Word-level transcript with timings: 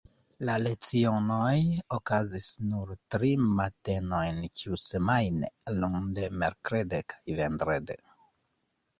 La 0.47 0.53
lecionoj 0.59 1.49
okazis 1.97 2.47
nur 2.69 2.93
tri 3.15 3.29
matenojn 3.59 4.39
ĉiusemajne, 4.61 5.51
lunde, 5.83 6.25
merkrede 6.45 7.03
kaj 7.13 7.37
vendrede. 7.41 7.99